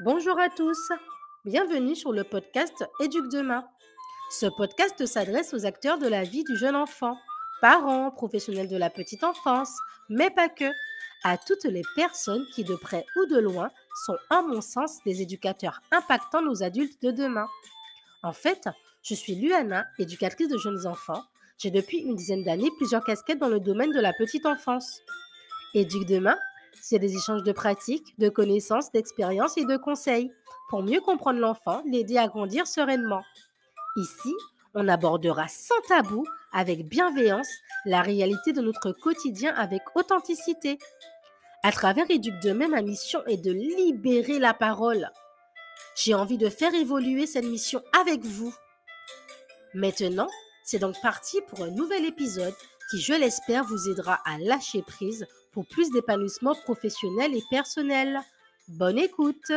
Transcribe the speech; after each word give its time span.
Bonjour 0.00 0.38
à 0.38 0.48
tous, 0.48 0.78
bienvenue 1.44 1.96
sur 1.96 2.12
le 2.12 2.22
podcast 2.22 2.84
Éduque 3.00 3.32
demain. 3.32 3.64
Ce 4.30 4.46
podcast 4.46 5.04
s'adresse 5.06 5.52
aux 5.54 5.66
acteurs 5.66 5.98
de 5.98 6.06
la 6.06 6.22
vie 6.22 6.44
du 6.44 6.56
jeune 6.56 6.76
enfant, 6.76 7.18
parents, 7.60 8.12
professionnels 8.12 8.68
de 8.68 8.76
la 8.76 8.90
petite 8.90 9.24
enfance, 9.24 9.76
mais 10.08 10.30
pas 10.30 10.48
que, 10.48 10.70
à 11.24 11.36
toutes 11.36 11.64
les 11.64 11.82
personnes 11.96 12.46
qui, 12.54 12.62
de 12.62 12.76
près 12.76 13.04
ou 13.16 13.26
de 13.26 13.38
loin, 13.40 13.70
sont, 14.06 14.16
à 14.30 14.40
mon 14.40 14.60
sens, 14.60 14.98
des 15.04 15.20
éducateurs 15.20 15.80
impactant 15.90 16.42
nos 16.42 16.62
adultes 16.62 17.02
de 17.02 17.10
demain. 17.10 17.48
En 18.22 18.32
fait, 18.32 18.68
je 19.02 19.16
suis 19.16 19.34
Luana, 19.34 19.84
éducatrice 19.98 20.48
de 20.48 20.58
jeunes 20.58 20.86
enfants. 20.86 21.24
J'ai 21.58 21.72
depuis 21.72 21.98
une 21.98 22.14
dizaine 22.14 22.44
d'années 22.44 22.70
plusieurs 22.76 23.02
casquettes 23.02 23.40
dans 23.40 23.48
le 23.48 23.58
domaine 23.58 23.90
de 23.90 24.00
la 24.00 24.12
petite 24.12 24.46
enfance. 24.46 25.00
Éduque 25.74 26.06
demain, 26.06 26.38
c'est 26.88 26.98
des 26.98 27.14
échanges 27.14 27.42
de 27.42 27.52
pratiques, 27.52 28.18
de 28.18 28.30
connaissances, 28.30 28.90
d'expériences 28.92 29.58
et 29.58 29.66
de 29.66 29.76
conseils 29.76 30.32
pour 30.70 30.82
mieux 30.82 31.02
comprendre 31.02 31.38
l'enfant, 31.38 31.82
l'aider 31.84 32.16
à 32.16 32.28
grandir 32.28 32.66
sereinement. 32.66 33.22
Ici, 33.96 34.32
on 34.72 34.88
abordera 34.88 35.48
sans 35.48 35.78
tabou, 35.86 36.24
avec 36.50 36.88
bienveillance, 36.88 37.50
la 37.84 38.00
réalité 38.00 38.54
de 38.54 38.62
notre 38.62 38.92
quotidien 38.92 39.54
avec 39.54 39.82
authenticité. 39.96 40.78
À 41.62 41.72
travers 41.72 42.10
Éduque 42.10 42.40
demain, 42.42 42.68
ma 42.68 42.80
mission 42.80 43.22
est 43.26 43.36
de 43.36 43.52
libérer 43.52 44.38
la 44.38 44.54
parole. 44.54 45.10
J'ai 45.94 46.14
envie 46.14 46.38
de 46.38 46.48
faire 46.48 46.72
évoluer 46.72 47.26
cette 47.26 47.44
mission 47.44 47.82
avec 48.00 48.24
vous. 48.24 48.54
Maintenant, 49.74 50.28
c'est 50.64 50.78
donc 50.78 50.98
parti 51.02 51.38
pour 51.48 51.64
un 51.64 51.70
nouvel 51.70 52.06
épisode 52.06 52.54
qui, 52.90 53.00
je 53.00 53.12
l'espère, 53.12 53.64
vous 53.64 53.88
aidera 53.88 54.20
à 54.24 54.38
lâcher 54.38 54.82
prise 54.82 55.26
pour 55.52 55.66
plus 55.66 55.90
d'épanouissement 55.90 56.54
professionnel 56.54 57.34
et 57.34 57.42
personnel. 57.50 58.20
Bonne 58.68 58.98
écoute 58.98 59.52